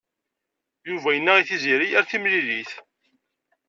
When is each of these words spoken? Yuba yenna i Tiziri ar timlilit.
Yuba 0.89 1.09
yenna 1.15 1.33
i 1.41 1.43
Tiziri 1.47 1.87
ar 1.97 2.03
timlilit. 2.09 2.71